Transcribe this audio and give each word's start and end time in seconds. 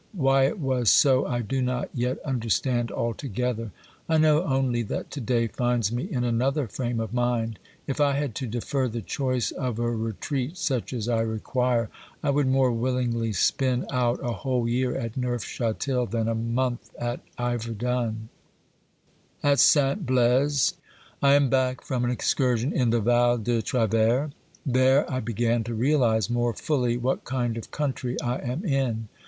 Why 0.13 0.47
it 0.47 0.57
was 0.59 0.89
so 0.89 1.27
I 1.27 1.41
do 1.43 1.61
not 1.61 1.91
yet 1.93 2.17
understand 2.23 2.91
altogether; 2.91 3.69
I 4.09 4.17
know 4.17 4.41
only 4.41 4.81
that 4.81 5.11
to 5.11 5.21
day 5.21 5.45
finds 5.45 5.91
me 5.91 6.05
in 6.11 6.23
another 6.23 6.67
frame 6.67 6.99
of 6.99 7.13
mind. 7.13 7.59
If 7.85 8.01
I 8.01 8.13
had 8.13 8.33
to 8.37 8.47
defer 8.47 8.87
the 8.87 9.03
choice 9.03 9.51
of 9.51 9.77
a 9.77 9.91
retreat 9.91 10.57
such 10.57 10.91
as 10.91 11.07
I 11.07 11.19
require, 11.21 11.87
I 12.23 12.31
would 12.31 12.47
more 12.47 12.71
willingly 12.71 13.31
spin 13.31 13.85
out 13.91 14.19
a 14.23 14.31
whole 14.33 14.67
year 14.67 14.95
at 14.97 15.17
Neufchatel 15.17 16.07
than 16.07 16.27
a 16.27 16.33
month 16.33 16.89
at 16.97 17.19
Iverdun. 17.37 17.61
B 17.77 17.85
1 17.91 18.07
8 18.07 18.07
OBERMANN 18.07 18.23
At 19.43 19.59
Saint 19.59 20.05
Blaisb. 20.07 20.77
I 21.21 21.35
am 21.35 21.47
back 21.51 21.83
from 21.83 22.05
an 22.05 22.09
excursion 22.09 22.73
in 22.73 22.89
the 22.89 23.01
Val 23.01 23.37
de 23.37 23.61
Travers. 23.61 24.31
There 24.65 25.11
I 25.11 25.19
began 25.19 25.63
to 25.65 25.75
realise 25.75 26.27
more 26.27 26.55
fully 26.55 26.97
what 26.97 27.23
kind 27.23 27.55
of 27.55 27.69
country 27.69 28.19
I 28.19 28.37
am 28.37 28.65
in. 28.65 29.07